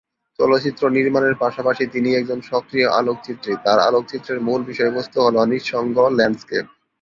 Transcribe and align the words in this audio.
চলচ্চিত্র 0.39 0.83
নির্মাণের 0.89 1.35
পাশাপাশি 1.35 1.83
তিনি 1.87 2.09
একজন 2.15 2.39
সক্রিয় 2.51 2.87
আলোকচিত্রী, 2.99 3.53
তার 3.65 3.79
আলোকচিত্রের 3.89 4.39
মূল 4.41 4.61
বিষয়বস্তু 4.63 5.17
হল 5.21 5.35
নিঃসঙ্গ 5.45 5.97
ল্যান্ডস্কেপ। 6.09 6.65